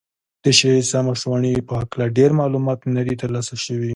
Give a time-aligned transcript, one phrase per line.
[0.43, 3.89] د شېخ عیسي مشواڼي په هکله ډېر معلومات نه دي تر لاسه سوي دي.